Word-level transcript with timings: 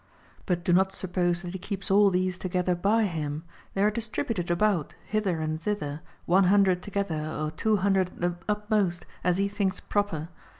But 0.47 0.63
do 0.63 0.73
not 0.73 0.91
suppose 0.91 1.43
that 1.43 1.53
he 1.53 1.59
keeps 1.59 1.91
all 1.91 2.09
these 2.09 2.39
together 2.39 2.73
by 2.73 3.03
him; 3.03 3.43
tliey 3.75 3.83
are 3.83 3.91
distributed 3.91 4.49
about, 4.49 4.95
hither 5.05 5.39
and 5.39 5.61
thither, 5.61 6.01
one 6.25 6.45
hundred 6.45 6.81
together, 6.81 7.23
or 7.31 7.51
two 7.51 7.77
hundred 7.77 8.07
at 8.07 8.19
the 8.21 8.35
utmost, 8.49 9.05
as 9.23 9.37
he 9.37 9.47
thinks 9.47 9.79
proper. 9.79 10.29